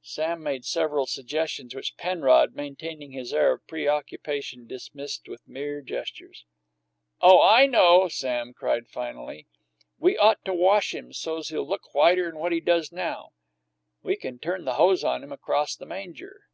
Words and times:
Sam 0.00 0.42
made 0.42 0.64
several 0.64 1.04
suggestions, 1.04 1.74
which 1.74 1.98
Penrod 1.98 2.54
maintaining 2.54 3.12
his 3.12 3.34
air 3.34 3.52
of 3.52 3.66
preoccupation 3.66 4.66
dismissed 4.66 5.28
with 5.28 5.46
mere 5.46 5.82
gestures. 5.82 6.46
"Oh, 7.20 7.42
I 7.42 7.66
know!" 7.66 8.08
Sam 8.08 8.54
cried 8.54 8.88
finally. 8.88 9.46
"We 9.98 10.16
ought 10.16 10.42
to 10.46 10.54
wash 10.54 10.94
him 10.94 11.12
so's 11.12 11.50
he'll 11.50 11.68
look 11.68 11.86
whiter'n 11.92 12.38
what 12.38 12.52
he 12.52 12.60
does 12.62 12.92
now. 12.92 13.32
We 14.02 14.16
can 14.16 14.38
turn 14.38 14.64
the 14.64 14.76
hose 14.76 15.04
on 15.04 15.22
him 15.22 15.32
acrost 15.34 15.80
the 15.80 15.84
manger." 15.84 16.44